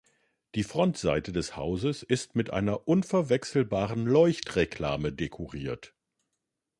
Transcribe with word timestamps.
Die 0.55 0.63
Frontseite 0.63 1.31
des 1.31 1.55
Hauses 1.55 2.01
ist 2.01 2.35
mit 2.35 2.49
einer 2.49 2.87
unverwechselbaren 2.87 4.03
Leuchtreklame 4.05 5.13
dekoriert. 5.13 5.93